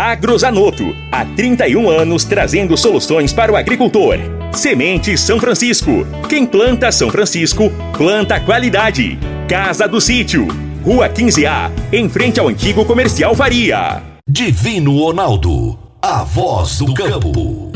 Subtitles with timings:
[0.00, 0.96] Agrozanoto.
[1.12, 4.16] Há 31 anos trazendo soluções para o agricultor.
[4.50, 6.06] Semente São Francisco.
[6.26, 9.18] Quem planta São Francisco, planta qualidade.
[9.46, 10.48] Casa do Sítio.
[10.82, 14.02] Rua 15A, em frente ao antigo comercial Faria.
[14.26, 15.78] Divino Ronaldo.
[16.00, 17.70] A voz do campo.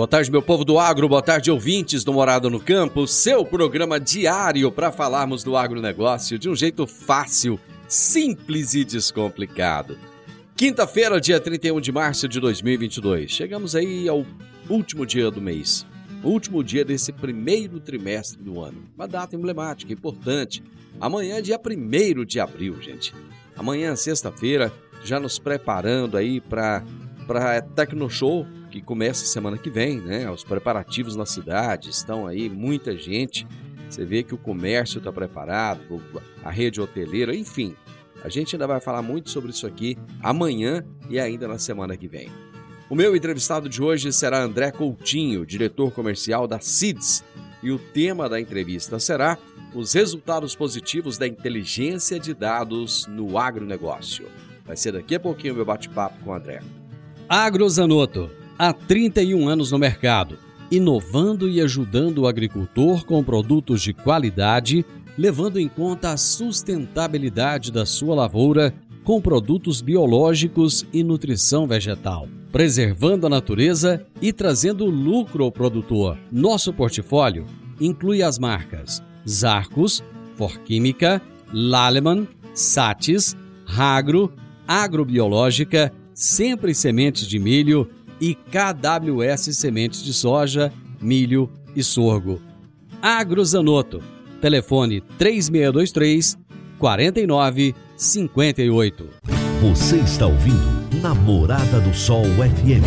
[0.00, 4.00] Boa tarde, meu povo do agro, boa tarde, ouvintes do Morada no Campo, seu programa
[4.00, 7.60] diário para falarmos do agronegócio de um jeito fácil,
[7.90, 9.98] simples e descomplicado.
[10.54, 13.32] Quinta-feira, dia 31 de março de 2022.
[13.32, 14.24] Chegamos aí ao
[14.68, 15.84] último dia do mês,
[16.22, 18.84] último dia desse primeiro trimestre do ano.
[18.94, 20.62] Uma data emblemática, importante.
[21.00, 23.12] Amanhã dia 1 de abril, gente.
[23.56, 26.84] Amanhã, sexta-feira, já nos preparando aí para
[27.26, 30.28] para Tecno Show, que começa semana que vem, né?
[30.30, 33.46] Os preparativos na cidade estão aí, muita gente.
[33.90, 36.00] Você vê que o comércio está preparado,
[36.44, 37.74] a rede hoteleira, enfim.
[38.22, 42.06] A gente ainda vai falar muito sobre isso aqui amanhã e ainda na semana que
[42.06, 42.28] vem.
[42.88, 47.24] O meu entrevistado de hoje será André Coutinho, diretor comercial da CIDS,
[47.62, 49.36] e o tema da entrevista será
[49.74, 54.26] os resultados positivos da inteligência de dados no agronegócio.
[54.64, 56.60] Vai ser daqui a pouquinho meu bate-papo com o André.
[57.28, 60.38] Agrozanoto, há 31 anos no mercado,
[60.70, 64.84] inovando e ajudando o agricultor com produtos de qualidade,
[65.18, 68.72] levando em conta a sustentabilidade da sua lavoura
[69.02, 76.16] com produtos biológicos e nutrição vegetal, preservando a natureza e trazendo lucro ao produtor.
[76.30, 77.46] Nosso portfólio
[77.80, 80.02] inclui as marcas Zarcos,
[80.36, 81.20] Forquímica,
[81.52, 84.32] Laleman, Satis, Ragro,
[84.66, 87.88] Agrobiológica, Sempre Sementes de Milho
[88.20, 92.38] e KWS Sementes de Soja, Milho e Sorgo.
[93.00, 94.02] Agrozanoto.
[94.40, 96.38] Telefone 3623
[96.78, 99.08] 4958.
[99.60, 102.84] Você está ouvindo Namorada do Sol FM.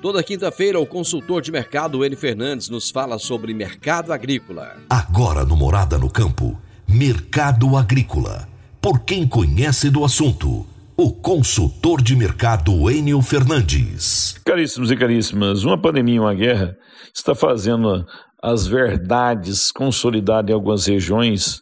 [0.00, 4.76] Toda quinta-feira, o consultor de mercado N Fernandes nos fala sobre mercado agrícola.
[4.88, 6.56] Agora no Morada no Campo.
[6.86, 8.48] Mercado Agrícola.
[8.80, 10.64] Por quem conhece do assunto.
[10.98, 14.40] O consultor de mercado Enio Fernandes.
[14.46, 16.74] Caríssimos e caríssimas, uma pandemia e uma guerra
[17.14, 18.06] está fazendo
[18.42, 21.60] as verdades consolidadas em algumas regiões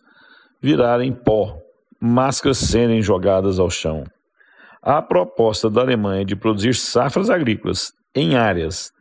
[0.62, 1.58] virarem pó,
[2.00, 4.04] máscaras serem jogadas ao chão.
[4.80, 8.92] A proposta da Alemanha de produzir safras agrícolas em áreas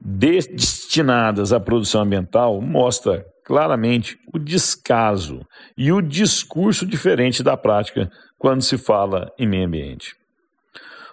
[0.00, 8.62] destinadas à produção ambiental mostra claramente o descaso e o discurso diferente da prática quando
[8.62, 10.14] se fala em meio ambiente.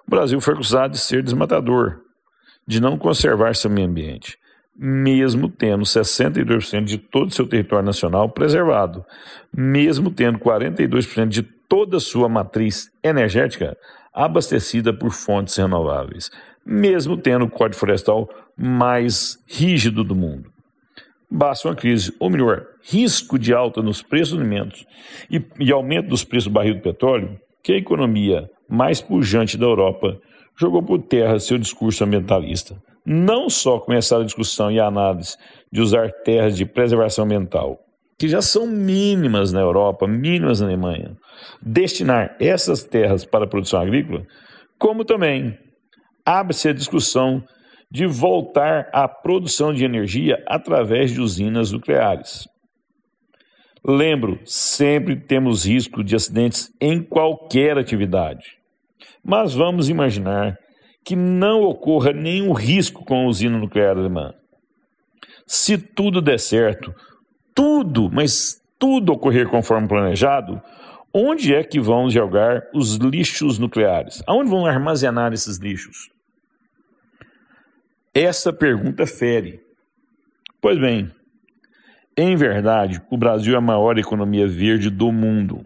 [0.07, 1.99] O Brasil foi acusado de ser desmatador,
[2.65, 4.37] de não conservar seu meio ambiente,
[4.75, 9.05] mesmo tendo 62% de todo seu território nacional preservado,
[9.55, 13.77] mesmo tendo 42% de toda sua matriz energética
[14.13, 16.31] abastecida por fontes renováveis,
[16.65, 20.51] mesmo tendo o Código Florestal mais rígido do mundo.
[21.31, 24.85] Basta uma crise, ou melhor, risco de alta nos preços dos alimentos
[25.29, 29.65] e, e aumento dos preços do barril do petróleo, que a economia mais pujante da
[29.65, 30.19] Europa
[30.57, 32.81] jogou por terra seu discurso ambientalista.
[33.05, 35.37] Não só começaram a discussão e análise
[35.71, 37.79] de usar terras de preservação ambiental,
[38.17, 41.15] que já são mínimas na Europa, mínimas na Alemanha,
[41.61, 44.25] destinar essas terras para a produção agrícola,
[44.77, 45.57] como também
[46.25, 47.43] abre-se a discussão
[47.91, 52.47] de voltar à produção de energia através de usinas nucleares.
[53.83, 58.57] Lembro, sempre temos risco de acidentes em qualquer atividade.
[59.23, 60.57] Mas vamos imaginar
[61.03, 64.33] que não ocorra nenhum risco com a usina nuclear alemã.
[65.47, 66.93] Se tudo der certo,
[67.55, 70.61] tudo, mas tudo ocorrer conforme planejado,
[71.13, 74.21] onde é que vão jogar os lixos nucleares?
[74.27, 76.09] Aonde vão armazenar esses lixos?
[78.21, 79.61] Essa pergunta fere.
[80.59, 81.09] Pois bem,
[82.17, 85.65] em verdade, o Brasil é a maior economia verde do mundo.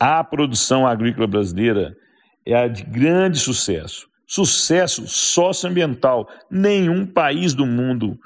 [0.00, 1.94] A produção agrícola brasileira
[2.46, 4.08] é a de grande sucesso.
[4.26, 6.26] Sucesso socioambiental.
[6.50, 8.18] Nenhum país do mundo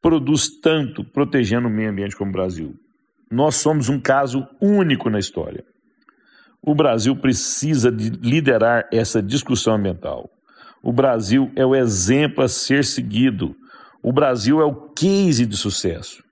[0.00, 2.74] produz tanto protegendo o meio ambiente como o Brasil.
[3.30, 5.62] Nós somos um caso único na história.
[6.62, 10.30] O Brasil precisa de liderar essa discussão ambiental.
[10.82, 13.54] O Brasil é o exemplo a ser seguido.
[14.02, 16.24] O Brasil é o case de sucesso.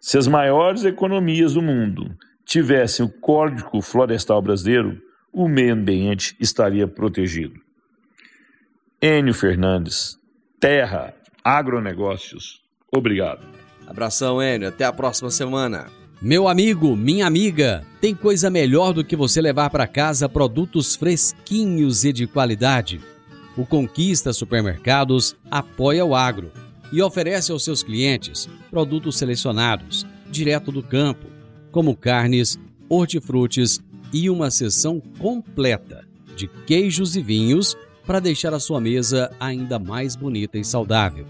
[0.00, 5.00] Se as maiores economias do mundo tivessem o Código Florestal Brasileiro,
[5.32, 7.54] o meio ambiente estaria protegido.
[9.00, 10.18] Enio Fernandes,
[10.58, 11.14] Terra,
[11.44, 12.60] Agronegócios.
[12.92, 13.46] Obrigado.
[13.86, 14.68] Abração, Enio.
[14.68, 15.86] Até a próxima semana.
[16.20, 22.04] Meu amigo, minha amiga, tem coisa melhor do que você levar para casa produtos fresquinhos
[22.04, 23.00] e de qualidade.
[23.56, 26.50] O Conquista Supermercados apoia o agro
[26.90, 31.26] e oferece aos seus clientes produtos selecionados, direto do campo,
[31.70, 32.58] como carnes,
[32.88, 33.80] hortifrutis
[34.12, 37.76] e uma seção completa de queijos e vinhos
[38.06, 41.26] para deixar a sua mesa ainda mais bonita e saudável.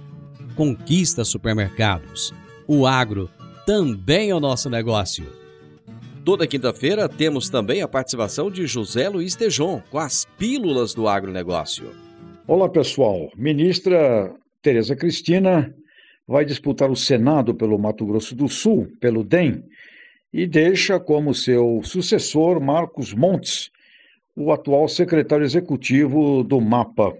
[0.54, 2.32] Conquista Supermercados.
[2.66, 3.28] O agro
[3.66, 5.26] também é o nosso negócio.
[6.24, 11.90] Toda quinta-feira temos também a participação de José Luiz Tejon com as pílulas do agronegócio.
[12.44, 13.30] Olá, pessoal.
[13.36, 15.72] Ministra Tereza Cristina
[16.26, 19.62] vai disputar o Senado pelo Mato Grosso do Sul, pelo DEM,
[20.32, 23.70] e deixa como seu sucessor Marcos Montes,
[24.34, 27.16] o atual secretário executivo do MAPA.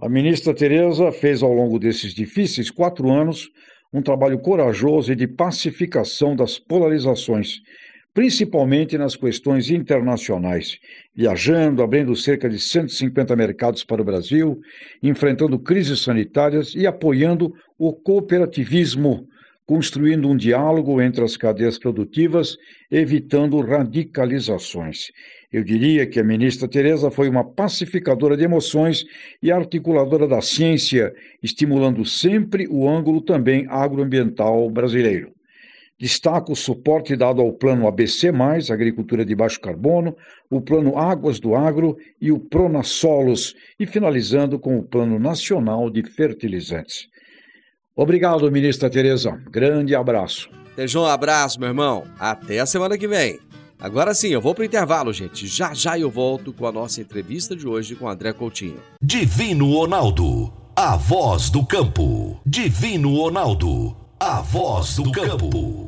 [0.00, 3.50] A ministra Tereza fez ao longo desses difíceis quatro anos
[3.92, 7.60] um trabalho corajoso e de pacificação das polarizações
[8.18, 10.80] principalmente nas questões internacionais,
[11.14, 14.58] viajando, abrindo cerca de 150 mercados para o Brasil,
[15.00, 19.28] enfrentando crises sanitárias e apoiando o cooperativismo,
[19.64, 22.56] construindo um diálogo entre as cadeias produtivas,
[22.90, 25.12] evitando radicalizações.
[25.52, 29.04] Eu diria que a ministra Tereza foi uma pacificadora de emoções
[29.40, 35.37] e articuladora da ciência, estimulando sempre o ângulo também agroambiental brasileiro.
[36.00, 38.30] Destaco o suporte dado ao Plano ABC,
[38.70, 40.16] Agricultura de Baixo Carbono,
[40.48, 45.90] o Plano Águas do Agro e o Prona Solos, e finalizando com o Plano Nacional
[45.90, 47.08] de Fertilizantes.
[47.96, 49.42] Obrigado, ministra Tereza.
[49.50, 50.48] Grande abraço.
[50.76, 52.04] Tejão, um abraço, meu irmão.
[52.16, 53.40] Até a semana que vem.
[53.80, 55.48] Agora sim, eu vou para o intervalo, gente.
[55.48, 58.80] Já já eu volto com a nossa entrevista de hoje com André Coutinho.
[59.02, 62.40] Divino Ronaldo, a voz do campo.
[62.46, 65.87] Divino Ronaldo, a voz do campo.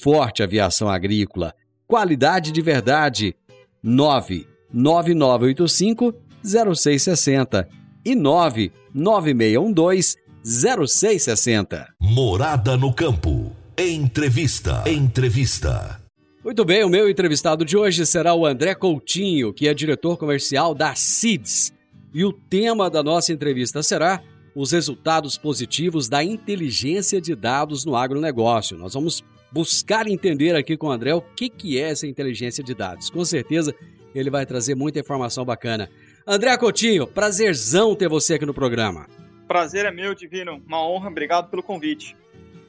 [0.00, 1.54] Forte Aviação Agrícola.
[1.86, 3.36] Qualidade de verdade.
[3.82, 7.68] 99985 0660
[8.04, 11.94] e 99612 0660.
[12.00, 13.52] Morada no campo.
[13.76, 14.84] Entrevista.
[14.86, 16.00] Entrevista.
[16.42, 20.74] Muito bem, o meu entrevistado de hoje será o André Coutinho, que é diretor comercial
[20.74, 21.74] da CIDS.
[22.14, 24.22] E o tema da nossa entrevista será
[24.60, 28.76] os resultados positivos da inteligência de dados no agronegócio.
[28.76, 32.74] Nós vamos buscar entender aqui com o André o que, que é essa inteligência de
[32.74, 33.08] dados.
[33.08, 33.74] Com certeza
[34.14, 35.88] ele vai trazer muita informação bacana.
[36.26, 39.06] André Coutinho, prazerzão ter você aqui no programa.
[39.48, 40.62] Prazer é meu, Divino.
[40.66, 42.14] Uma honra, obrigado pelo convite.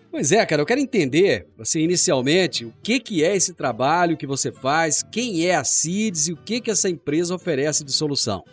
[0.10, 4.26] Pois é, cara, eu quero entender, assim, inicialmente, o que, que é esse trabalho que
[4.26, 8.46] você faz, quem é a CIDS e o que, que essa empresa oferece de solução.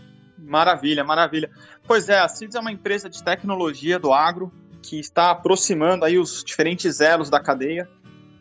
[0.49, 1.51] Maravilha, maravilha.
[1.87, 4.51] Pois é, a CIDS é uma empresa de tecnologia do agro
[4.83, 7.89] que está aproximando aí os diferentes elos da cadeia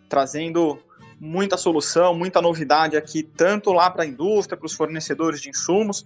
[0.08, 0.80] trazendo
[1.20, 6.06] muita solução, muita novidade aqui, tanto lá para a indústria, para os fornecedores de insumos,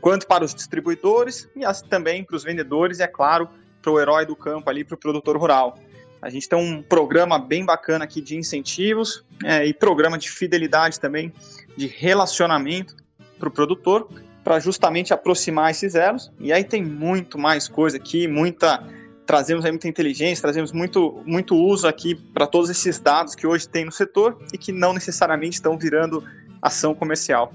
[0.00, 3.48] quanto para os distribuidores e também para os vendedores e, é claro,
[3.80, 5.78] para o herói do campo ali, para o produtor rural.
[6.20, 10.98] A gente tem um programa bem bacana aqui de incentivos é, e programa de fidelidade
[10.98, 11.32] também,
[11.76, 12.96] de relacionamento
[13.38, 14.08] para o produtor,
[14.44, 16.30] para justamente aproximar esses elos.
[16.40, 18.82] E aí tem muito mais coisa aqui, muita
[19.28, 23.84] trazemos muita inteligência, trazemos muito, muito uso aqui para todos esses dados que hoje tem
[23.84, 26.24] no setor e que não necessariamente estão virando
[26.62, 27.52] ação comercial.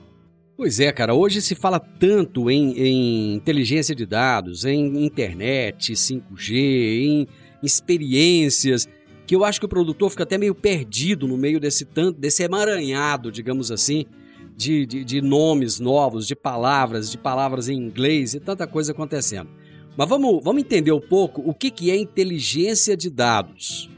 [0.56, 6.54] Pois é, cara, hoje se fala tanto em, em inteligência de dados, em internet, 5G,
[6.54, 7.28] em
[7.64, 8.88] experiências,
[9.26, 12.44] que eu acho que o produtor fica até meio perdido no meio desse tanto, desse
[12.44, 14.06] emaranhado, digamos assim,
[14.56, 19.50] de, de, de nomes novos, de palavras, de palavras em inglês e tanta coisa acontecendo.
[19.96, 23.90] Mas vamos, vamos entender um pouco o que, que é inteligência de dados.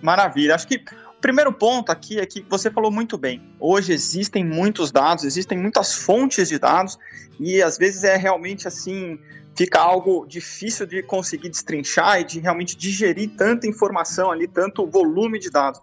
[0.00, 0.54] Maravilha.
[0.54, 3.42] Acho que o primeiro ponto aqui é que você falou muito bem.
[3.60, 6.98] Hoje existem muitos dados, existem muitas fontes de dados
[7.38, 9.18] e às vezes é realmente assim,
[9.54, 15.38] fica algo difícil de conseguir destrinchar e de realmente digerir tanta informação ali, tanto volume
[15.38, 15.80] de dados.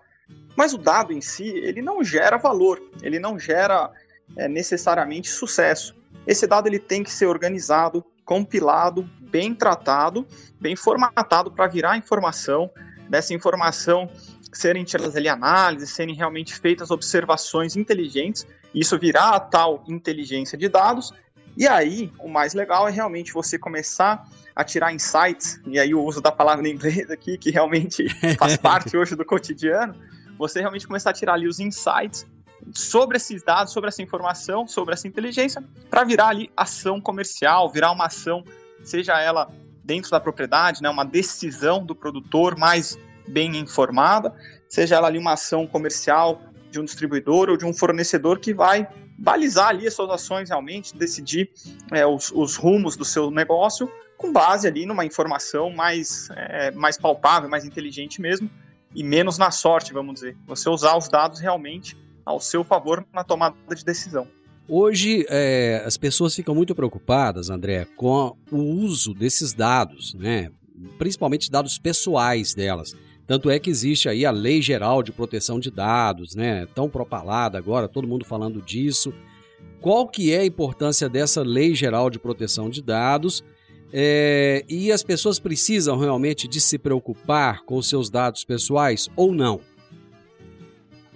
[0.60, 3.90] Mas o dado em si, ele não gera valor, ele não gera
[4.36, 5.96] é, necessariamente sucesso.
[6.28, 10.28] Esse dado ele tem que ser organizado, compilado, bem tratado,
[10.60, 12.70] bem formatado para virar informação.
[13.08, 14.10] Dessa informação
[14.52, 20.68] serem tiradas ali análises, serem realmente feitas observações inteligentes, isso virar a tal inteligência de
[20.68, 21.14] dados.
[21.56, 26.04] E aí, o mais legal é realmente você começar a tirar insights, e aí o
[26.04, 29.96] uso da palavra em inglês aqui, que realmente faz parte hoje do cotidiano,
[30.40, 32.26] você realmente começar a tirar ali os insights
[32.74, 37.92] sobre esses dados, sobre essa informação, sobre essa inteligência, para virar ali ação comercial, virar
[37.92, 38.44] uma ação,
[38.82, 39.52] seja ela
[39.84, 44.34] dentro da propriedade, né, uma decisão do produtor mais bem informada,
[44.70, 46.42] seja ela ali uma ação comercial
[46.72, 50.96] de um distribuidor ou de um fornecedor que vai balizar ali as suas ações realmente,
[50.96, 51.52] decidir
[51.92, 56.98] é, os, os, rumos do seu negócio com base ali numa informação mais, é, mais
[56.98, 58.50] palpável, mais inteligente mesmo,
[58.96, 60.38] e menos na sorte, vamos dizer.
[60.48, 64.28] Você usar os dados realmente ao seu favor na tomada de decisão.
[64.68, 70.52] Hoje, é, as pessoas ficam muito preocupadas, André, com o uso desses dados, né?
[70.98, 72.96] principalmente dados pessoais delas.
[73.26, 76.68] Tanto é que existe aí a Lei Geral de Proteção de Dados, né?
[76.76, 79.12] tão propalada agora, todo mundo falando disso.
[79.82, 83.44] Qual que é a importância dessa Lei Geral de Proteção de Dados?
[83.92, 89.60] É, e as pessoas precisam realmente de se preocupar com seus dados pessoais ou não?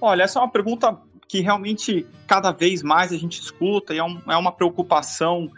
[0.02, 4.04] Olha, essa é uma pergunta que realmente cada vez mais a gente escuta e é,
[4.04, 5.50] um, é uma preocupação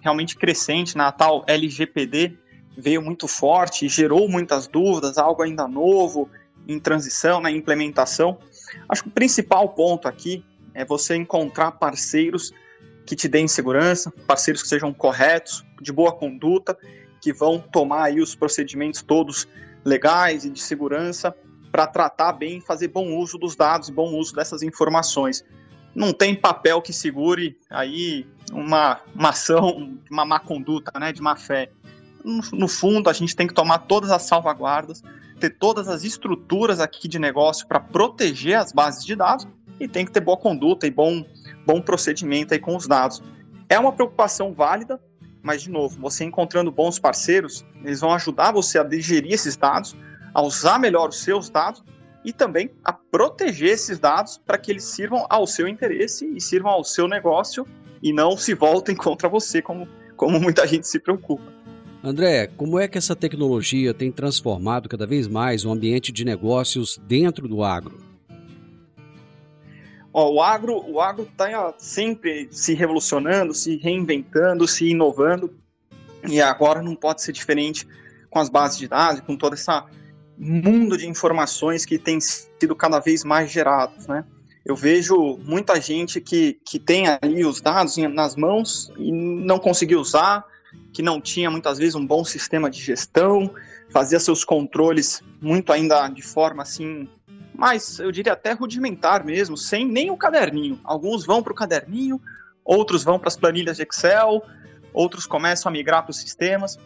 [0.00, 2.36] realmente crescente na tal LGPD,
[2.76, 6.28] veio muito forte gerou muitas dúvidas, algo ainda novo,
[6.68, 8.38] em transição, na implementação.
[8.88, 10.44] Acho que o principal ponto aqui
[10.74, 12.52] é você encontrar parceiros
[13.06, 16.76] que te deem segurança, parceiros que sejam corretos, de boa conduta,
[17.20, 19.46] que vão tomar aí os procedimentos todos
[19.84, 21.34] legais e de segurança
[21.70, 25.44] para tratar bem fazer bom uso dos dados, bom uso dessas informações.
[25.94, 31.36] Não tem papel que segure aí uma, uma ação, uma má conduta, né, de má
[31.36, 31.70] fé.
[32.24, 35.02] No, no fundo, a gente tem que tomar todas as salvaguardas,
[35.38, 39.46] ter todas as estruturas aqui de negócio para proteger as bases de dados
[39.78, 41.24] e tem que ter boa conduta e bom,
[41.66, 43.22] bom procedimento aí com os dados.
[43.68, 45.00] É uma preocupação válida,
[45.42, 49.96] mas, de novo, você encontrando bons parceiros, eles vão ajudar você a digerir esses dados,
[50.32, 51.84] a usar melhor os seus dados
[52.24, 56.72] e também a proteger esses dados para que eles sirvam ao seu interesse e sirvam
[56.72, 57.66] ao seu negócio
[58.02, 61.56] e não se voltem contra você, como, como muita gente se preocupa.
[62.02, 67.00] André, como é que essa tecnologia tem transformado cada vez mais o ambiente de negócios
[67.04, 68.05] dentro do agro?
[70.18, 75.54] Ó, o agro o agro está sempre se revolucionando, se reinventando, se inovando
[76.26, 77.86] e agora não pode ser diferente
[78.30, 79.84] com as bases de dados, com toda essa
[80.38, 84.24] mundo de informações que tem sido cada vez mais gerados, né?
[84.64, 90.00] Eu vejo muita gente que, que tem ali os dados nas mãos e não conseguiu
[90.00, 90.46] usar,
[90.94, 93.54] que não tinha muitas vezes um bom sistema de gestão,
[93.90, 97.06] fazia seus controles muito ainda de forma assim,
[97.56, 100.80] mais, eu diria até rudimentar mesmo, sem nem o caderninho.
[100.84, 102.20] Alguns vão para o caderninho,
[102.64, 104.42] outros vão para as planilhas de Excel,
[104.92, 106.78] outros começam a migrar para os sistemas.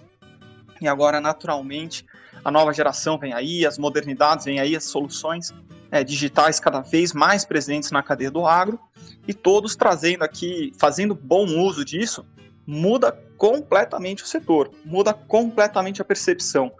[0.81, 2.07] E agora, naturalmente,
[2.45, 5.53] a nova geração vem aí, as modernidades vêm aí, as soluções
[5.91, 8.79] é, digitais cada vez mais presentes na cadeia do agro,
[9.27, 12.25] e todos trazendo aqui, fazendo bom uso disso,
[12.67, 16.73] muda completamente o setor, muda completamente a percepção.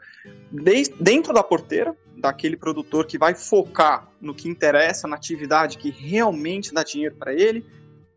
[0.51, 5.91] De, dentro da porteira, daquele produtor que vai focar no que interessa, na atividade que
[5.91, 7.65] realmente dá dinheiro para ele,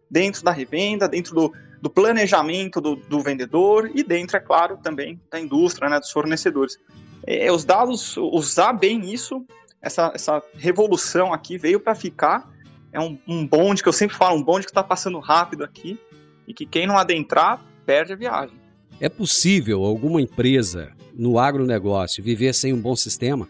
[0.10, 5.20] dentro da revenda, dentro do, do planejamento do, do, vendedor e dentro, é claro, também
[5.32, 6.78] da indústria, né, dos fornecedores.
[7.26, 9.46] É, os dados, usar bem isso,
[9.82, 12.50] essa, essa revolução aqui veio para ficar.
[12.92, 16.00] É um, um bonde que eu sempre falo, um bonde que está passando rápido aqui
[16.48, 18.56] e que quem não adentrar perde a viagem.
[19.00, 23.48] É possível alguma empresa no agronegócio viver sem um bom sistema?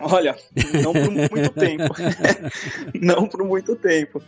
[0.00, 0.36] Olha,
[0.82, 1.94] não por muito tempo.
[3.00, 4.22] não por muito tempo.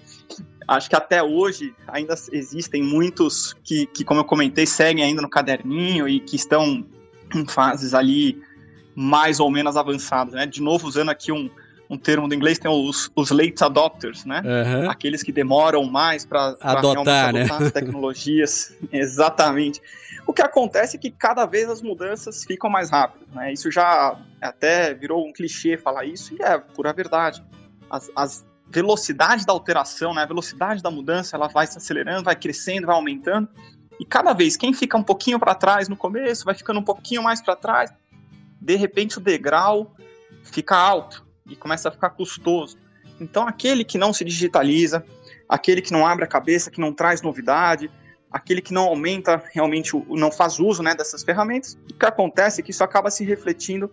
[0.66, 5.28] Acho que até hoje ainda existem muitos que, que, como eu comentei, seguem ainda no
[5.28, 6.84] caderninho e que estão
[7.34, 8.40] em fases ali
[8.94, 10.46] mais ou menos avançadas, né?
[10.46, 11.50] De novo, usando aqui um,
[11.88, 14.42] um termo do inglês, tem os, os late adopters, né?
[14.44, 14.90] Uhum.
[14.90, 17.42] Aqueles que demoram mais para adotar, né?
[17.42, 18.76] adotar as tecnologias.
[18.90, 19.80] Exatamente.
[20.36, 23.54] Que acontece é que cada vez as mudanças ficam mais rápidas, né?
[23.54, 27.42] Isso já até virou um clichê falar isso, e é pura verdade.
[27.88, 30.22] As, as velocidade da alteração, né?
[30.22, 33.48] A velocidade da mudança, ela vai se acelerando, vai crescendo, vai aumentando.
[33.98, 37.22] E cada vez quem fica um pouquinho para trás no começo, vai ficando um pouquinho
[37.22, 37.90] mais para trás,
[38.60, 39.94] de repente o degrau
[40.42, 42.76] fica alto e começa a ficar custoso.
[43.18, 45.02] Então aquele que não se digitaliza,
[45.48, 47.90] aquele que não abre a cabeça, que não traz novidade,
[48.30, 52.64] aquele que não aumenta realmente, não faz uso né, dessas ferramentas, o que acontece é
[52.64, 53.90] que isso acaba se refletindo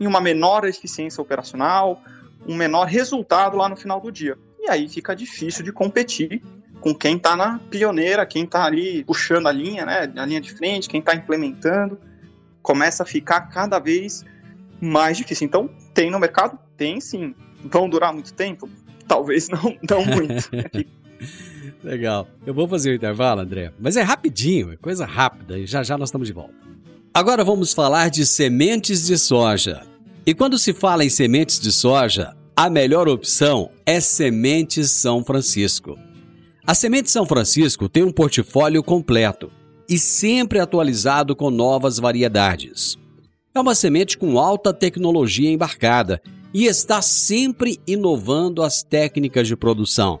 [0.00, 2.02] em uma menor eficiência operacional,
[2.46, 4.36] um menor resultado lá no final do dia.
[4.58, 6.42] E aí fica difícil de competir
[6.80, 10.52] com quem está na pioneira, quem está ali puxando a linha, né, a linha de
[10.52, 11.98] frente, quem está implementando,
[12.60, 14.24] começa a ficar cada vez
[14.80, 15.46] mais difícil.
[15.46, 16.58] Então, tem no mercado?
[16.76, 17.34] Tem sim.
[17.64, 18.68] Vão durar muito tempo?
[19.06, 20.50] Talvez não, não muito.
[21.82, 22.28] Legal.
[22.46, 25.98] Eu vou fazer o intervalo, André, mas é rapidinho, é coisa rápida e já já
[25.98, 26.54] nós estamos de volta.
[27.14, 29.82] Agora vamos falar de sementes de soja.
[30.24, 35.98] E quando se fala em sementes de soja, a melhor opção é Sementes São Francisco.
[36.64, 39.50] A Semente São Francisco tem um portfólio completo
[39.88, 42.96] e sempre atualizado com novas variedades.
[43.54, 46.22] É uma semente com alta tecnologia embarcada
[46.54, 50.20] e está sempre inovando as técnicas de produção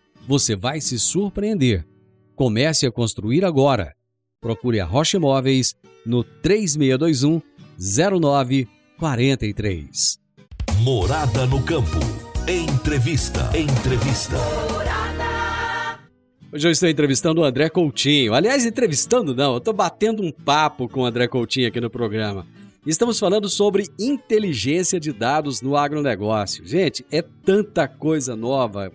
[0.27, 1.85] você vai se surpreender.
[2.35, 3.95] Comece a construir agora.
[4.39, 5.73] Procure a Rocha Imóveis
[6.05, 7.41] no 3621
[7.77, 10.19] 0943.
[10.79, 11.99] Morada no campo.
[12.47, 13.51] Entrevista.
[13.57, 14.37] Entrevista.
[16.53, 18.33] Hoje eu estou entrevistando o André Coutinho.
[18.33, 22.45] Aliás, entrevistando não, eu estou batendo um papo com o André Coutinho aqui no programa.
[22.85, 26.67] Estamos falando sobre inteligência de dados no agronegócio.
[26.67, 28.91] Gente, é tanta coisa nova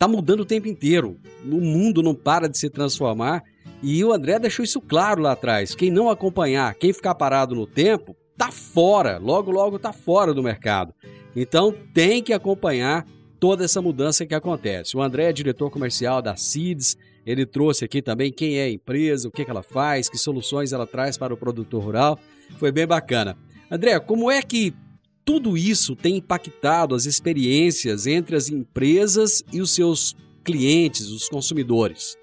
[0.00, 1.18] está mudando o tempo inteiro.
[1.44, 3.44] O mundo não para de se transformar
[3.82, 5.74] e o André deixou isso claro lá atrás.
[5.74, 10.42] Quem não acompanhar, quem ficar parado no tempo, tá fora, logo logo tá fora do
[10.42, 10.94] mercado.
[11.36, 13.06] Então tem que acompanhar
[13.38, 14.96] toda essa mudança que acontece.
[14.96, 19.28] O André é diretor comercial da CIDS, ele trouxe aqui também quem é a empresa,
[19.28, 22.18] o que, que ela faz, que soluções ela traz para o produtor rural.
[22.56, 23.36] Foi bem bacana.
[23.70, 24.74] André, como é que
[25.30, 32.18] tudo isso tem impactado as experiências entre as empresas e os seus clientes, os consumidores.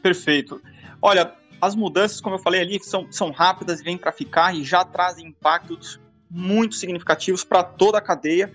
[0.00, 0.62] Perfeito.
[1.02, 4.62] Olha, as mudanças, como eu falei ali, são, são rápidas e vêm para ficar e
[4.62, 5.98] já trazem impactos
[6.30, 8.52] muito significativos para toda a cadeia,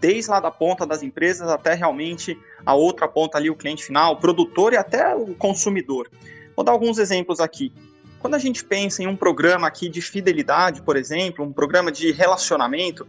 [0.00, 4.14] desde lá da ponta das empresas até realmente a outra ponta ali, o cliente final,
[4.14, 6.10] o produtor e até o consumidor.
[6.56, 7.74] Vou dar alguns exemplos aqui.
[8.20, 12.12] Quando a gente pensa em um programa aqui de fidelidade, por exemplo, um programa de
[12.12, 13.08] relacionamento,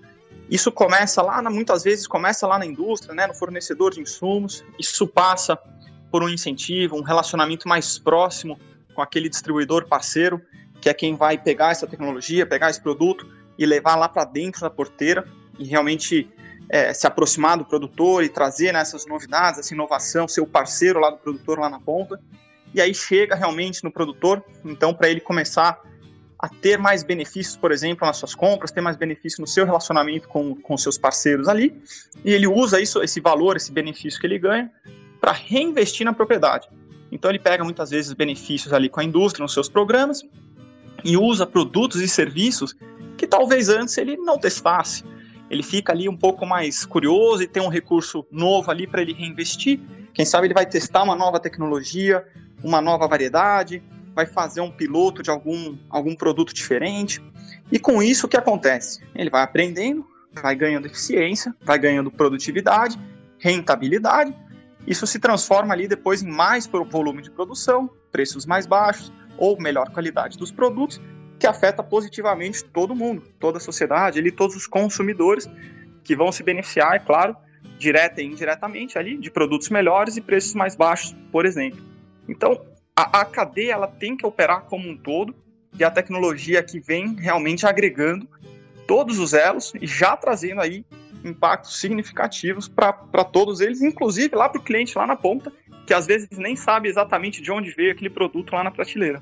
[0.49, 5.05] isso começa lá, muitas vezes começa lá na indústria, né, no fornecedor de insumos, isso
[5.05, 5.59] passa
[6.09, 8.57] por um incentivo, um relacionamento mais próximo
[8.95, 10.41] com aquele distribuidor parceiro,
[10.79, 14.61] que é quem vai pegar essa tecnologia, pegar esse produto e levar lá para dentro
[14.61, 15.27] da porteira
[15.59, 16.29] e realmente
[16.69, 21.01] é, se aproximar do produtor e trazer né, essas novidades, essa inovação, ser o parceiro
[21.01, 22.17] lá do produtor lá na ponta
[22.73, 25.81] e aí chega realmente no produtor, então para ele começar
[26.39, 30.27] a ter mais benefícios, por exemplo, nas suas compras, ter mais benefícios no seu relacionamento
[30.27, 31.79] com, com seus parceiros ali,
[32.25, 34.71] e ele usa isso, esse valor, esse benefício que ele ganha,
[35.19, 36.67] para reinvestir na propriedade.
[37.11, 40.23] Então ele pega muitas vezes benefícios ali com a indústria nos seus programas
[41.03, 42.75] e usa produtos e serviços
[43.17, 45.03] que talvez antes ele não testasse.
[45.47, 49.13] Ele fica ali um pouco mais curioso e tem um recurso novo ali para ele
[49.13, 49.79] reinvestir.
[50.13, 52.25] Quem sabe ele vai testar uma nova tecnologia,
[52.63, 57.21] uma nova variedade, vai fazer um piloto de algum, algum produto diferente.
[57.71, 59.01] E com isso, o que acontece?
[59.15, 62.99] Ele vai aprendendo, vai ganhando eficiência, vai ganhando produtividade,
[63.37, 64.35] rentabilidade.
[64.85, 69.89] Isso se transforma ali depois em mais volume de produção, preços mais baixos ou melhor
[69.89, 70.99] qualidade dos produtos,
[71.39, 75.49] que afeta positivamente todo mundo, toda a sociedade, ali todos os consumidores
[76.03, 77.35] que vão se beneficiar, é claro,
[77.77, 81.81] direta e indiretamente ali de produtos melhores e preços mais baixos, por exemplo.
[82.27, 82.61] Então,
[82.95, 85.33] a, a cadeia ela tem que operar como um todo
[85.77, 88.27] e a tecnologia que vem realmente agregando
[88.87, 90.85] todos os elos e já trazendo aí
[91.23, 95.51] impactos significativos para todos eles, inclusive lá para o cliente lá na ponta,
[95.85, 99.21] que às vezes nem sabe exatamente de onde veio aquele produto lá na prateleira.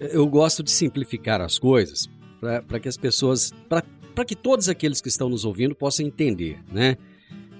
[0.00, 2.08] Eu gosto de simplificar as coisas
[2.40, 6.96] para que as pessoas, para que todos aqueles que estão nos ouvindo possam entender, né?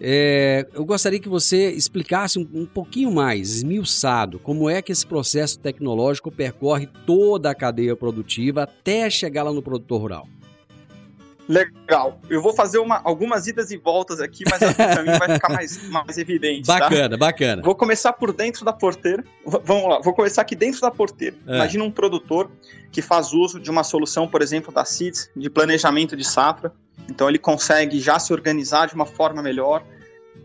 [0.07, 5.07] É, eu gostaria que você explicasse um, um, pouquinho mais, esmiuçado, como é que esse
[5.07, 10.29] processo tecnológico percorre toda a cadeia produtiva até chegar lá no produtor rural.
[11.49, 12.19] Legal.
[12.29, 15.35] Eu vou fazer uma, algumas idas e voltas aqui, mas acho que o caminho vai
[15.35, 16.67] ficar mais, mais evidente.
[16.67, 16.79] Tá?
[16.79, 17.17] Bacana, tá?
[17.17, 17.63] bacana.
[17.63, 19.23] Vou começar por dentro da porteira.
[19.47, 21.37] V vamos lá, vou começar aqui dentro da porteira.
[21.47, 21.57] É.
[21.57, 22.51] Imagina um produtor
[22.91, 26.73] que faz uso de uma solução, por exemplo, da CIDS, de planejamento de safra,
[27.09, 29.85] então ele consegue já se organizar de uma forma melhor,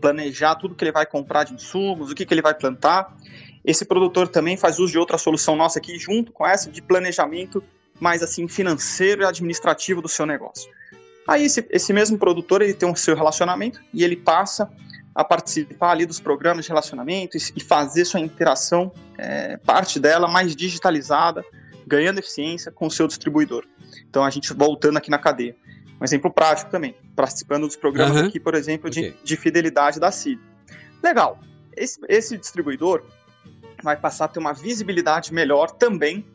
[0.00, 3.16] planejar tudo que ele vai comprar de insumos, o que, que ele vai plantar.
[3.64, 7.62] Esse produtor também faz uso de outra solução nossa aqui, junto com essa, de planejamento
[8.00, 10.70] mais assim financeiro e administrativo do seu negócio.
[11.30, 14.68] Aí esse, esse mesmo produtor ele tem o seu relacionamento e ele passa
[15.14, 20.56] a participar ali dos programas de relacionamento e fazer sua interação, é, parte dela mais
[20.56, 21.44] digitalizada,
[21.86, 23.64] ganhando eficiência com o seu distribuidor.
[24.08, 25.54] Então a gente voltando aqui na cadeia
[26.00, 28.26] um exemplo prático também, participando dos programas uhum.
[28.26, 29.16] aqui, por exemplo, de, okay.
[29.22, 30.40] de fidelidade da CID.
[31.00, 31.38] Legal,
[31.76, 33.04] esse, esse distribuidor
[33.84, 36.26] vai passar a ter uma visibilidade melhor também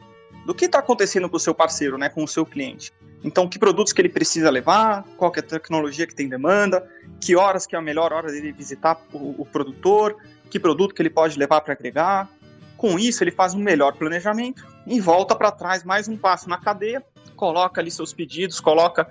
[0.46, 2.94] do que está acontecendo com o seu parceiro, né, com o seu cliente.
[3.24, 6.88] Então, que produtos que ele precisa levar, qual é a tecnologia que tem demanda,
[7.20, 10.16] que horas que é a melhor hora dele visitar o, o produtor,
[10.50, 12.30] que produto que ele pode levar para agregar.
[12.78, 16.60] Com isso, ele faz um melhor planejamento e volta para trás mais um passo na
[16.60, 17.04] cadeia,
[17.36, 19.08] coloca ali seus pedidos, coloca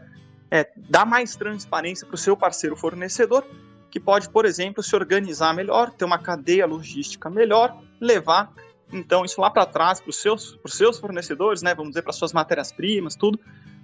[0.50, 3.44] é, dá mais transparência para o seu parceiro fornecedor,
[3.90, 8.52] que pode, por exemplo, se organizar melhor, ter uma cadeia logística melhor, levar
[8.92, 12.32] então isso lá para trás para os seus, seus fornecedores, né, vamos dizer, para suas
[12.32, 13.38] matérias-primas, tudo,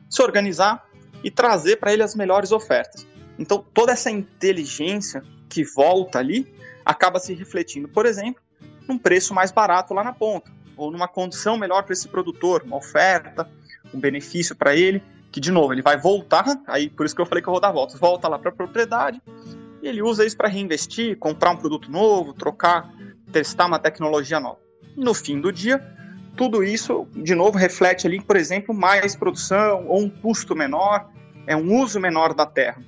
[0.09, 0.87] se organizar
[1.23, 3.07] e trazer para ele as melhores ofertas.
[3.39, 6.53] Então toda essa inteligência que volta ali
[6.85, 8.43] acaba se refletindo, por exemplo,
[8.89, 12.77] num preço mais barato lá na ponta, ou numa condição melhor para esse produtor, uma
[12.77, 13.49] oferta,
[13.93, 17.27] um benefício para ele que de novo ele vai voltar, aí por isso que eu
[17.27, 19.23] falei que eu vou dar voltas, volta lá para a propriedade
[19.83, 22.93] e ele usa isso para reinvestir, comprar um produto novo, trocar,
[23.33, 24.59] testar uma tecnologia nova.
[25.01, 25.83] No fim do dia,
[26.37, 31.11] tudo isso de novo reflete ali, por exemplo, mais produção ou um custo menor,
[31.47, 32.83] é um uso menor da terra.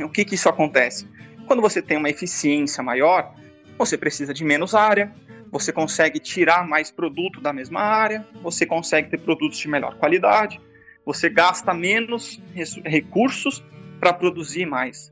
[0.00, 1.08] O que que isso acontece?
[1.46, 3.32] Quando você tem uma eficiência maior,
[3.78, 5.12] você precisa de menos área,
[5.52, 10.60] você consegue tirar mais produto da mesma área, você consegue ter produtos de melhor qualidade,
[11.06, 12.42] você gasta menos
[12.84, 13.64] recursos
[14.00, 15.08] para produzir mais.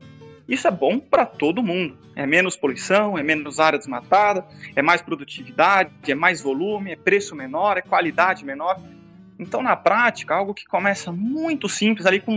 [0.47, 1.97] Isso é bom para todo mundo.
[2.15, 7.35] É menos poluição, é menos área desmatada, é mais produtividade, é mais volume, é preço
[7.35, 8.79] menor, é qualidade menor.
[9.37, 12.33] Então, na prática, algo que começa muito simples ali com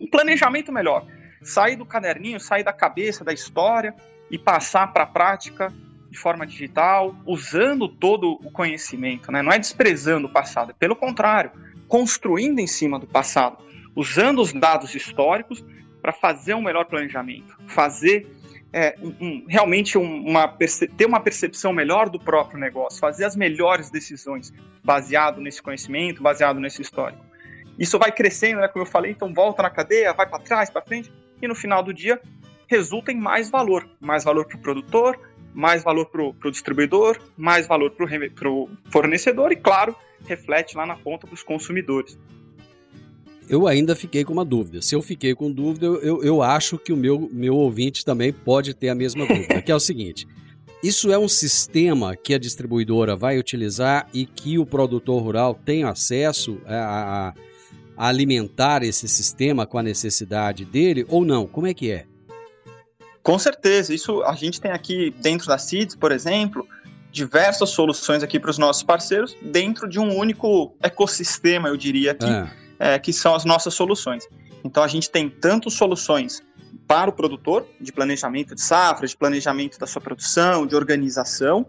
[0.00, 1.06] um planejamento melhor.
[1.42, 3.94] Sair do caderninho, sair da cabeça, da história
[4.30, 5.72] e passar para a prática
[6.10, 9.42] de forma digital, usando todo o conhecimento, né?
[9.42, 11.52] Não é desprezando o passado, é pelo contrário,
[11.86, 13.58] construindo em cima do passado,
[13.94, 15.62] usando os dados históricos
[16.08, 18.26] para fazer um melhor planejamento, fazer
[18.72, 24.50] é, um, realmente uma, ter uma percepção melhor do próprio negócio, fazer as melhores decisões
[24.82, 27.22] baseado nesse conhecimento, baseado nesse histórico.
[27.78, 30.80] Isso vai crescendo, né, como eu falei, então volta na cadeia, vai para trás, para
[30.80, 32.18] frente, e no final do dia
[32.66, 35.20] resulta em mais valor, mais valor para o produtor,
[35.52, 39.94] mais valor para o distribuidor, mais valor para o fornecedor e, claro,
[40.26, 42.18] reflete lá na ponta dos consumidores.
[43.48, 44.82] Eu ainda fiquei com uma dúvida.
[44.82, 48.74] Se eu fiquei com dúvida, eu, eu acho que o meu, meu ouvinte também pode
[48.74, 50.26] ter a mesma dúvida, que é o seguinte.
[50.82, 55.82] Isso é um sistema que a distribuidora vai utilizar e que o produtor rural tem
[55.82, 57.34] acesso a,
[57.96, 61.46] a alimentar esse sistema com a necessidade dele ou não?
[61.46, 62.06] Como é que é?
[63.22, 63.92] Com certeza.
[63.92, 66.66] Isso a gente tem aqui dentro da CIDS, por exemplo,
[67.10, 72.26] diversas soluções aqui para os nossos parceiros dentro de um único ecossistema, eu diria aqui,
[72.26, 72.48] é.
[72.78, 74.28] É, que são as nossas soluções.
[74.62, 76.42] Então a gente tem tanto soluções
[76.86, 81.66] para o produtor, de planejamento de safra, de planejamento da sua produção, de organização.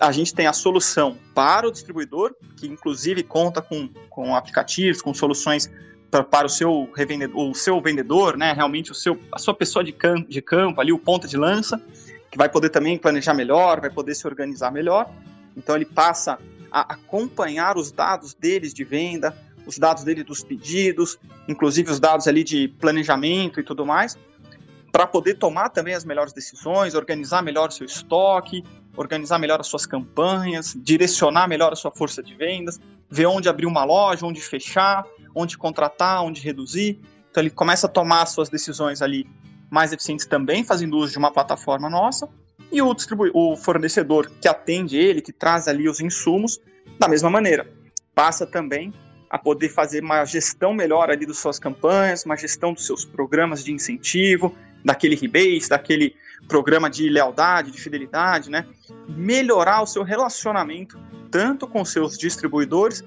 [0.00, 5.14] A gente tem a solução para o distribuidor, que inclusive conta com, com aplicativos, com
[5.14, 5.70] soluções
[6.10, 8.52] para, para o seu revendedor, o seu vendedor, né?
[8.52, 9.94] Realmente o seu, a sua pessoa de
[10.28, 11.80] de campo ali, o ponta de lança,
[12.30, 15.08] que vai poder também planejar melhor, vai poder se organizar melhor.
[15.56, 16.38] Então ele passa
[16.70, 22.26] a acompanhar os dados deles de venda, os dados dele dos pedidos, inclusive os dados
[22.26, 24.16] ali de planejamento e tudo mais,
[24.90, 28.62] para poder tomar também as melhores decisões, organizar melhor o seu estoque,
[28.96, 32.78] organizar melhor as suas campanhas, direcionar melhor a sua força de vendas,
[33.10, 37.00] ver onde abrir uma loja, onde fechar, onde contratar, onde reduzir.
[37.30, 39.26] Então ele começa a tomar as suas decisões ali
[39.70, 42.28] mais eficientes também, fazendo uso de uma plataforma nossa,
[42.70, 42.94] e o,
[43.32, 46.60] o fornecedor que atende ele, que traz ali os insumos,
[46.98, 47.66] da mesma maneira.
[48.14, 48.92] Passa também
[49.32, 53.64] a poder fazer uma gestão melhor ali das suas campanhas, uma gestão dos seus programas
[53.64, 56.14] de incentivo, daquele rebate, daquele
[56.46, 58.66] programa de lealdade, de fidelidade, né?
[59.08, 63.02] Melhorar o seu relacionamento tanto com seus distribuidores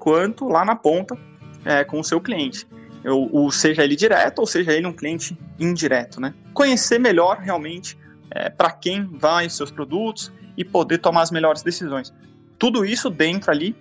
[0.00, 1.16] quanto lá na ponta
[1.64, 2.66] é, com o seu cliente.
[3.04, 6.34] Eu, ou seja ele direto, ou seja ele um cliente indireto, né?
[6.52, 7.96] Conhecer melhor realmente
[8.32, 12.12] é, para quem vai os seus produtos e poder tomar as melhores decisões.
[12.58, 13.76] Tudo isso dentro ali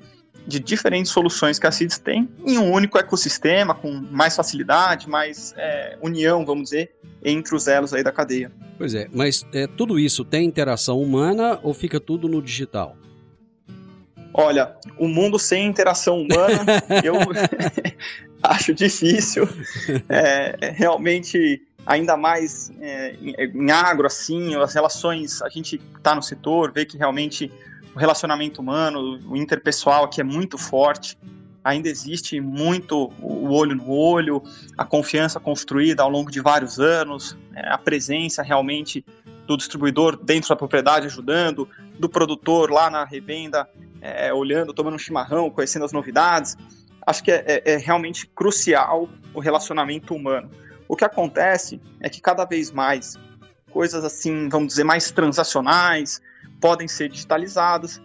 [0.48, 5.54] de diferentes soluções que a CIDS tem em um único ecossistema, com mais facilidade, mais
[5.58, 8.50] é, união, vamos dizer, entre os elos aí da cadeia.
[8.78, 12.96] Pois é, mas é, tudo isso tem interação humana ou fica tudo no digital?
[14.34, 16.64] Olha, o mundo sem interação humana,
[17.04, 17.16] eu
[18.42, 19.50] acho difícil.
[20.08, 26.22] É, é, realmente, ainda mais é, em agro, assim, as relações, a gente está no
[26.22, 27.52] setor, vê que realmente
[27.98, 31.18] o relacionamento humano, o interpessoal aqui é muito forte.
[31.64, 34.44] Ainda existe muito o olho no olho,
[34.78, 39.04] a confiança construída ao longo de vários anos, é, a presença realmente
[39.48, 43.68] do distribuidor dentro da propriedade ajudando, do produtor lá na revenda
[44.00, 46.56] é, olhando, tomando um chimarrão, conhecendo as novidades.
[47.04, 50.52] Acho que é, é, é realmente crucial o relacionamento humano.
[50.88, 53.18] O que acontece é que cada vez mais
[53.72, 56.22] coisas assim, vamos dizer, mais transacionais,
[56.60, 58.02] podem ser digitalizadas.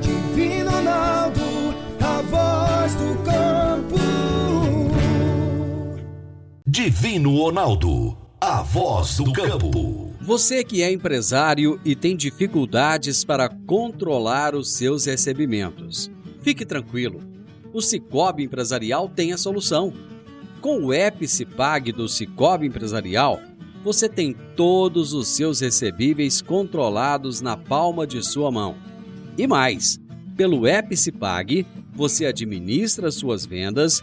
[0.00, 1.40] Divino Ronaldo,
[2.00, 3.22] a voz do
[6.74, 10.10] Divino Ronaldo, a voz do campo.
[10.22, 17.20] Você que é empresário e tem dificuldades para controlar os seus recebimentos, fique tranquilo.
[17.74, 19.92] O Cicobi Empresarial tem a solução.
[20.62, 23.38] Com o Epicipag do Cicobi Empresarial,
[23.84, 28.76] você tem todos os seus recebíveis controlados na palma de sua mão.
[29.36, 30.00] E mais,
[30.38, 34.02] pelo Epicipag, você administra suas vendas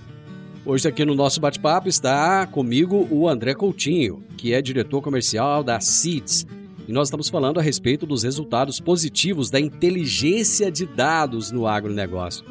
[0.63, 5.79] Hoje aqui no nosso bate-papo está comigo o André Coutinho, que é diretor comercial da
[5.79, 6.45] CITES.
[6.87, 12.45] E nós estamos falando a respeito dos resultados positivos da inteligência de dados no agronegócio.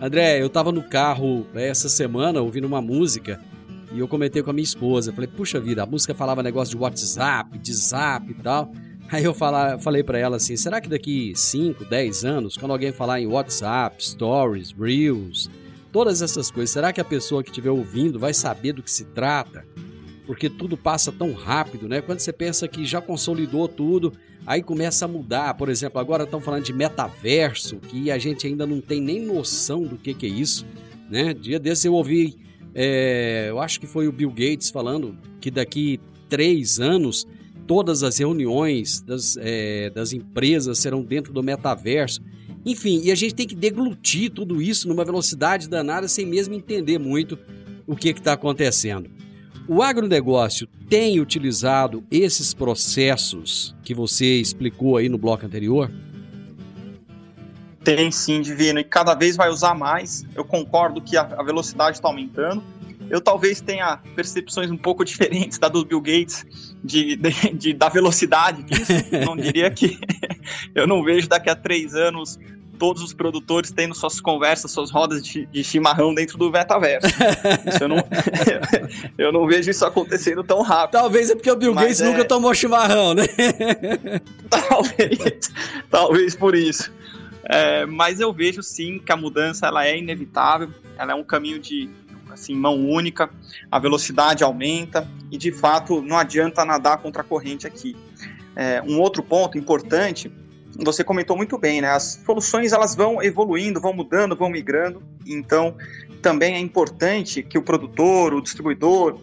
[0.00, 3.40] André, eu estava no carro essa semana ouvindo uma música
[3.92, 5.12] e eu comentei com a minha esposa.
[5.12, 8.70] Falei, puxa vida, a música falava negócio de WhatsApp, de Zap e tal.
[9.10, 13.20] Aí eu falei para ela assim: será que daqui 5, 10 anos, quando alguém falar
[13.20, 15.50] em WhatsApp, Stories, Reels,
[15.92, 19.04] todas essas coisas, será que a pessoa que estiver ouvindo vai saber do que se
[19.04, 19.66] trata?
[20.26, 22.00] Porque tudo passa tão rápido, né?
[22.00, 24.12] Quando você pensa que já consolidou tudo,
[24.46, 25.54] aí começa a mudar.
[25.54, 29.82] Por exemplo, agora estão falando de metaverso, que a gente ainda não tem nem noção
[29.82, 30.64] do que, que é isso,
[31.10, 31.34] né?
[31.34, 32.38] Dia desse eu ouvi,
[32.74, 37.26] é, eu acho que foi o Bill Gates falando que daqui três anos
[37.66, 42.20] todas as reuniões das, é, das empresas serão dentro do metaverso.
[42.64, 46.98] Enfim, e a gente tem que deglutir tudo isso numa velocidade danada sem mesmo entender
[46.98, 47.38] muito
[47.86, 49.10] o que está acontecendo.
[49.66, 55.90] O agronegócio tem utilizado esses processos que você explicou aí no bloco anterior?
[57.82, 60.24] Tem sim, Divino, e cada vez vai usar mais.
[60.34, 62.62] Eu concordo que a, velocidade está aumentando.
[63.08, 67.88] Eu talvez tenha percepções um pouco diferentes da do Bill Gates de, de, de da
[67.88, 68.92] velocidade disso.
[69.24, 69.98] não diria que
[70.74, 72.38] eu não vejo daqui a três anos
[72.80, 77.08] todos os produtores tendo suas conversas, suas rodas de, de chimarrão dentro do metaverso.
[77.66, 77.98] Isso eu, não,
[79.18, 80.92] eu não vejo isso acontecendo tão rápido.
[80.92, 82.06] Talvez é porque o Bill Gates é...
[82.06, 83.24] nunca tomou chimarrão, né?
[84.48, 85.52] talvez,
[85.90, 86.90] talvez por isso.
[87.44, 91.58] É, mas eu vejo sim que a mudança ela é inevitável, ela é um caminho
[91.58, 91.90] de
[92.32, 93.30] assim mão única,
[93.70, 97.96] a velocidade aumenta e de fato não adianta nadar contra a corrente aqui.
[98.56, 100.30] É, um outro ponto importante
[100.84, 101.88] você comentou muito bem, né?
[101.88, 105.02] As soluções elas vão evoluindo, vão mudando, vão migrando.
[105.26, 105.76] Então,
[106.22, 109.18] também é importante que o produtor, o distribuidor,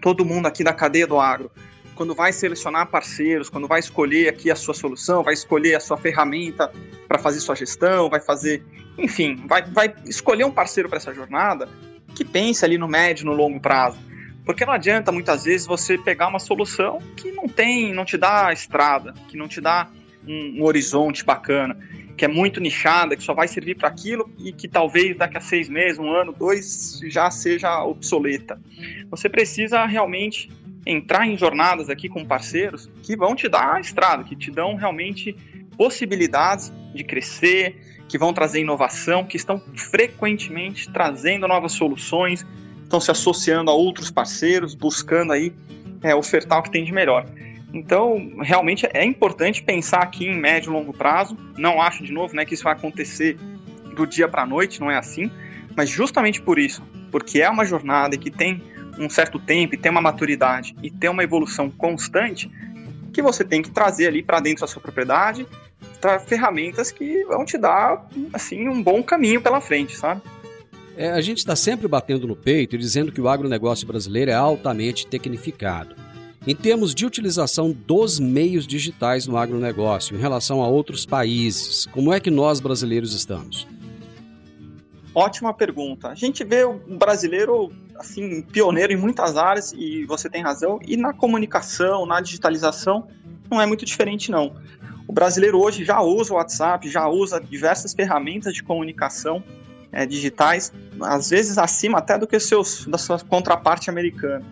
[0.00, 1.50] todo mundo aqui da cadeia do agro,
[1.94, 5.96] quando vai selecionar parceiros, quando vai escolher aqui a sua solução, vai escolher a sua
[5.96, 6.70] ferramenta
[7.08, 8.62] para fazer sua gestão, vai fazer,
[8.98, 11.68] enfim, vai, vai escolher um parceiro para essa jornada
[12.16, 13.98] que pense ali no médio, no longo prazo.
[14.44, 18.50] Porque não adianta muitas vezes você pegar uma solução que não tem, não te dá
[18.52, 19.88] estrada, que não te dá
[20.26, 21.76] um, um horizonte bacana,
[22.16, 25.40] que é muito nichada, que só vai servir para aquilo e que talvez daqui a
[25.40, 28.58] seis meses, um ano, dois, já seja obsoleta.
[29.10, 30.50] Você precisa realmente
[30.86, 34.74] entrar em jornadas aqui com parceiros que vão te dar a estrada, que te dão
[34.76, 35.36] realmente
[35.76, 37.76] possibilidades de crescer,
[38.08, 42.46] que vão trazer inovação, que estão frequentemente trazendo novas soluções,
[42.82, 45.52] estão se associando a outros parceiros, buscando aí
[46.02, 47.26] é, ofertar o que tem de melhor.
[47.72, 51.36] Então, realmente é importante pensar aqui em médio e longo prazo.
[51.58, 53.36] Não acho, de novo, né, que isso vai acontecer
[53.94, 55.30] do dia para a noite, não é assim.
[55.76, 58.62] Mas justamente por isso, porque é uma jornada que tem
[58.98, 62.50] um certo tempo, e tem uma maturidade e tem uma evolução constante,
[63.12, 65.46] que você tem que trazer ali para dentro da sua propriedade
[66.26, 70.22] ferramentas que vão te dar assim um bom caminho pela frente, sabe?
[70.96, 74.34] É, a gente está sempre batendo no peito e dizendo que o agronegócio brasileiro é
[74.34, 75.94] altamente tecnificado.
[76.46, 82.12] Em termos de utilização dos meios digitais no agronegócio em relação a outros países, como
[82.12, 83.66] é que nós brasileiros estamos?
[85.12, 86.08] Ótima pergunta.
[86.08, 90.78] A gente vê o brasileiro assim pioneiro em muitas áreas e você tem razão.
[90.86, 93.08] E na comunicação, na digitalização,
[93.50, 94.54] não é muito diferente não.
[95.08, 99.42] O brasileiro hoje já usa o WhatsApp, já usa diversas ferramentas de comunicação
[99.92, 104.44] é, digitais, às vezes acima até do que seus da sua contraparte americana.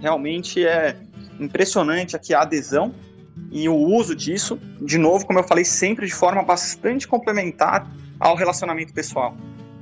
[0.00, 0.96] Realmente é
[1.38, 2.92] impressionante aqui a adesão
[3.50, 8.34] e o uso disso, de novo, como eu falei, sempre de forma bastante complementar ao
[8.34, 9.34] relacionamento pessoal.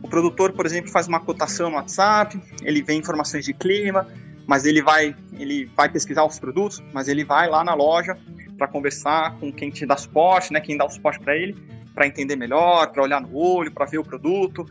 [0.03, 4.07] O produtor, por exemplo, faz uma cotação no WhatsApp, ele vê informações de clima,
[4.47, 8.17] mas ele vai, ele vai pesquisar os produtos, mas ele vai lá na loja
[8.59, 11.57] para conversar com quem te dá suporte, né, quem dá o suporte para ele,
[11.95, 14.67] para entender melhor, para olhar no olho, para ver o produto.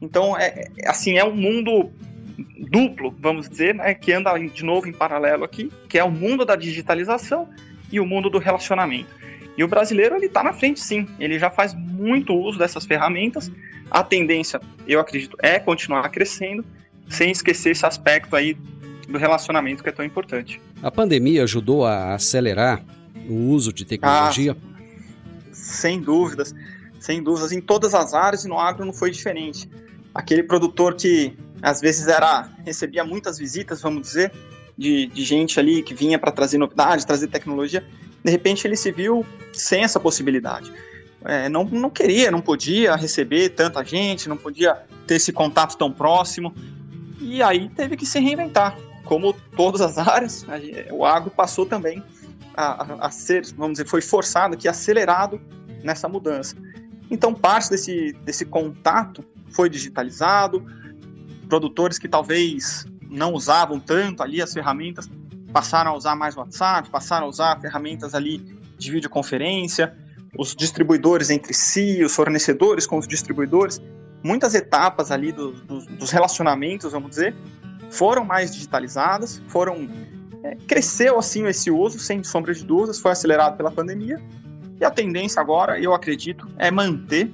[0.00, 1.90] Então, é, é, assim, é um mundo
[2.70, 6.44] duplo, vamos dizer, né, que anda de novo em paralelo aqui, que é o mundo
[6.44, 7.48] da digitalização
[7.90, 9.10] e o mundo do relacionamento.
[9.56, 11.06] E o brasileiro ele está na frente, sim.
[11.18, 13.52] Ele já faz muito uso dessas ferramentas.
[13.90, 16.64] A tendência, eu acredito, é continuar crescendo,
[17.08, 18.56] sem esquecer esse aspecto aí
[19.08, 20.60] do relacionamento que é tão importante.
[20.82, 22.82] A pandemia ajudou a acelerar
[23.28, 24.56] o uso de tecnologia?
[24.58, 26.54] Ah, sem dúvidas
[27.02, 29.68] sem dúvidas, em todas as áreas e no agro não foi diferente.
[30.14, 34.32] Aquele produtor que às vezes era recebia muitas visitas, vamos dizer,
[34.78, 37.84] de, de gente ali que vinha para trazer novidades, trazer tecnologia,
[38.24, 40.72] de repente ele se viu sem essa possibilidade.
[41.24, 45.90] É, não, não queria, não podia receber tanta gente, não podia ter esse contato tão
[45.90, 46.54] próximo,
[47.20, 48.78] e aí teve que se reinventar.
[49.04, 50.46] Como todas as áreas,
[50.92, 52.02] o agro passou também
[52.54, 55.40] a, a, ser, vamos dizer, foi forçado, que acelerado
[55.82, 56.56] nessa mudança.
[57.10, 60.64] Então, parte desse, desse contato foi digitalizado,
[61.48, 65.10] produtores que talvez não usavam tanto ali as ferramentas
[65.52, 68.38] passaram a usar mais WhatsApp, passaram a usar ferramentas ali
[68.78, 69.94] de videoconferência,
[70.36, 73.80] os distribuidores entre si, os fornecedores com os distribuidores,
[74.24, 77.36] muitas etapas ali do, do, dos relacionamentos, vamos dizer,
[77.90, 79.88] foram mais digitalizadas, foram
[80.42, 84.20] é, cresceu assim esse uso, sem sombra de dúvidas, foi acelerado pela pandemia
[84.82, 87.30] e a tendência agora, eu acredito, é manter,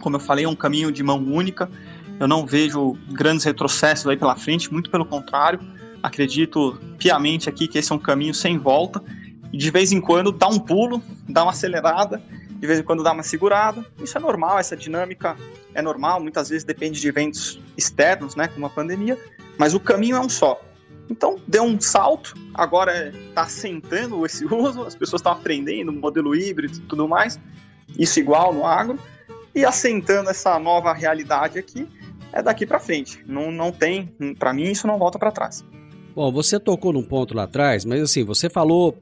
[0.00, 1.70] como eu falei, um caminho de mão única.
[2.18, 5.60] Eu não vejo grandes retrocessos aí pela frente, muito pelo contrário.
[6.02, 9.02] Acredito piamente aqui que esse é um caminho sem volta.
[9.52, 12.22] E de vez em quando dá um pulo, dá uma acelerada,
[12.58, 13.84] de vez em quando dá uma segurada.
[14.02, 15.36] Isso é normal, essa dinâmica
[15.74, 16.22] é normal.
[16.22, 19.18] Muitas vezes depende de eventos externos, né, como a pandemia.
[19.58, 20.58] Mas o caminho é um só.
[21.10, 26.78] Então, deu um salto, agora está assentando esse uso, as pessoas estão aprendendo modelo híbrido
[26.78, 27.38] e tudo mais,
[27.98, 28.98] isso igual no agro,
[29.54, 31.86] e assentando essa nova realidade aqui,
[32.32, 33.22] é daqui para frente.
[33.26, 35.62] Não, não tem, para mim, isso não volta para trás.
[36.14, 38.96] Bom, você tocou num ponto lá atrás, mas assim, você falou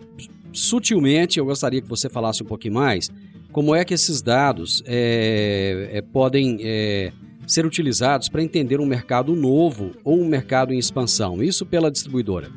[0.52, 3.10] sutilmente, eu gostaria que você falasse um pouquinho mais,
[3.52, 7.12] como é que esses dados é, é, podem é,
[7.52, 12.50] ser utilizados para entender um mercado novo ou um mercado em expansão, isso pela distribuidora.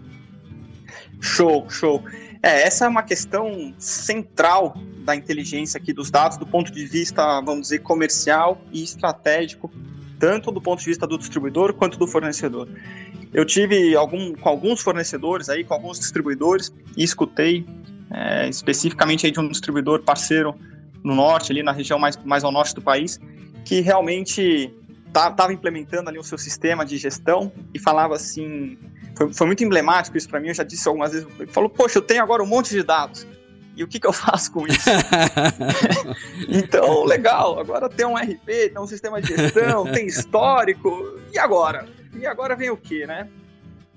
[1.19, 2.03] Show, show.
[2.41, 7.41] É, essa é uma questão central da inteligência aqui dos dados do ponto de vista,
[7.41, 9.71] vamos dizer, comercial e estratégico,
[10.19, 12.67] tanto do ponto de vista do distribuidor quanto do fornecedor.
[13.33, 17.65] Eu tive algum, com alguns fornecedores aí, com alguns distribuidores e escutei
[18.11, 20.53] é, especificamente aí de um distribuidor parceiro
[21.03, 23.19] no norte, ali na região mais, mais ao norte do país,
[23.65, 24.71] que realmente
[25.13, 28.77] estava implementando ali o seu sistema de gestão e falava assim,
[29.15, 32.01] foi, foi muito emblemático isso para mim, eu já disse algumas vezes, falou, poxa, eu
[32.01, 33.27] tenho agora um monte de dados,
[33.75, 34.89] e o que, que eu faço com isso?
[36.47, 41.87] então, legal, agora tem um RP, tem um sistema de gestão, tem histórico, e agora?
[42.15, 43.27] E agora vem o que, né?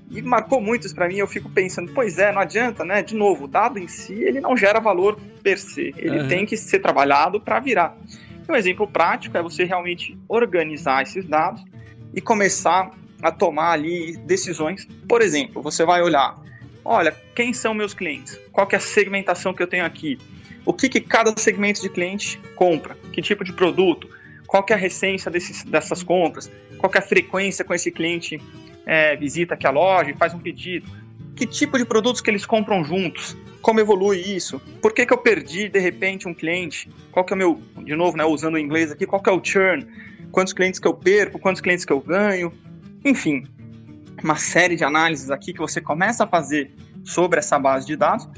[0.08, 3.02] E marcou muito isso para mim, eu fico pensando, pois é, não adianta, né?
[3.02, 6.28] De novo, o dado em si, ele não gera valor per se, ele uhum.
[6.28, 7.96] tem que ser trabalhado para virar.
[8.48, 11.64] Um exemplo prático é você realmente organizar esses dados
[12.14, 12.90] e começar
[13.22, 14.86] a tomar ali decisões.
[15.08, 16.36] Por exemplo, você vai olhar,
[16.84, 18.38] olha, quem são meus clientes?
[18.52, 20.18] Qual é a segmentação que eu tenho aqui?
[20.64, 22.96] O que, que cada segmento de cliente compra?
[23.12, 24.08] Que tipo de produto?
[24.46, 26.50] Qual é a recência desses, dessas compras?
[26.78, 28.40] Qual é a frequência com esse cliente
[28.84, 30.90] é, visita aqui a loja e faz um pedido?
[31.36, 33.36] Que tipo de produtos que eles compram juntos?
[33.66, 34.60] como evolui isso?
[34.80, 36.88] Por que, que eu perdi de repente um cliente?
[37.10, 39.32] Qual que é o meu, de novo, né, usando o inglês aqui, qual que é
[39.32, 39.84] o churn?
[40.30, 41.36] Quantos clientes que eu perco?
[41.36, 42.52] Quantos clientes que eu ganho?
[43.04, 43.44] Enfim,
[44.22, 46.72] uma série de análises aqui que você começa a fazer
[47.02, 48.28] sobre essa base de dados.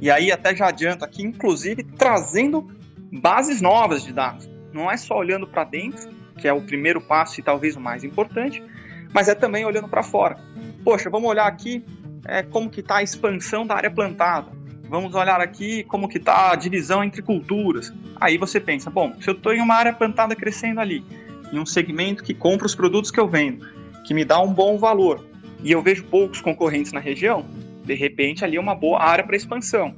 [0.00, 2.66] E aí até já adianto aqui, inclusive trazendo
[3.12, 4.48] bases novas de dados.
[4.72, 8.02] Não é só olhando para dentro, que é o primeiro passo e talvez o mais
[8.02, 8.64] importante,
[9.12, 10.38] mas é também olhando para fora.
[10.82, 11.84] Poxa, vamos olhar aqui
[12.30, 14.60] é, como que está a expansão da área plantada
[14.90, 17.94] vamos olhar aqui como que está a divisão entre culturas.
[18.20, 21.04] Aí você pensa, bom, se eu estou em uma área plantada crescendo ali,
[21.52, 23.64] em um segmento que compra os produtos que eu vendo,
[24.04, 25.24] que me dá um bom valor,
[25.62, 27.46] e eu vejo poucos concorrentes na região,
[27.84, 29.94] de repente ali é uma boa área para expansão.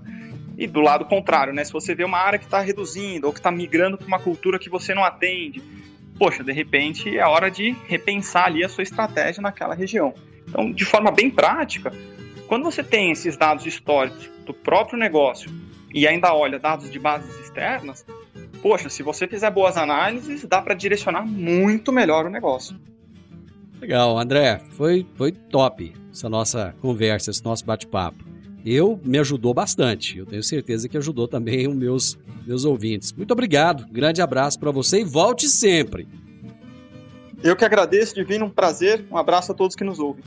[0.58, 1.64] E do lado contrário, né?
[1.64, 4.58] Se você vê uma área que está reduzindo ou que está migrando para uma cultura
[4.58, 5.62] que você não atende,
[6.18, 10.12] poxa, de repente é hora de repensar ali a sua estratégia naquela região.
[10.46, 11.92] Então, de forma bem prática,
[12.52, 15.50] quando você tem esses dados históricos do próprio negócio
[15.90, 18.04] e ainda olha dados de bases externas,
[18.60, 22.78] poxa, se você fizer boas análises, dá para direcionar muito melhor o negócio.
[23.80, 28.22] Legal, André, foi, foi top essa nossa conversa, esse nosso bate-papo.
[28.66, 30.18] Eu me ajudou bastante.
[30.18, 33.14] Eu tenho certeza que ajudou também os meus, meus ouvintes.
[33.14, 36.06] Muito obrigado, grande abraço para você e volte sempre.
[37.42, 39.06] Eu que agradeço, Divino, um prazer.
[39.10, 40.22] Um abraço a todos que nos ouvem.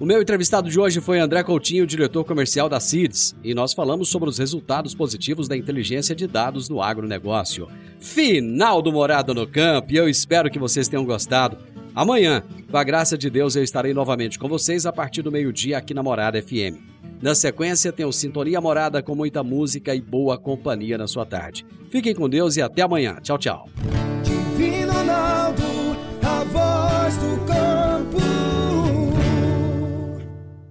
[0.00, 4.08] O meu entrevistado de hoje foi André Coutinho, diretor comercial da CIDS, e nós falamos
[4.08, 7.68] sobre os resultados positivos da inteligência de dados no agronegócio.
[8.00, 11.58] Final do Morada no Campo, e eu espero que vocês tenham gostado.
[11.94, 15.76] Amanhã, com a graça de Deus, eu estarei novamente com vocês a partir do meio-dia
[15.76, 16.80] aqui na Morada FM.
[17.20, 21.66] Na sequência, tem o Sintonia Morada com muita música e boa companhia na sua tarde.
[21.90, 23.18] Fiquem com Deus e até amanhã.
[23.20, 23.68] Tchau, tchau.